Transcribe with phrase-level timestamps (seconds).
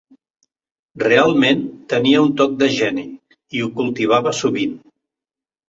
[1.03, 1.61] Realment,
[1.93, 3.05] tenia un toc de geni,
[3.61, 4.77] i ho cultivava sovint.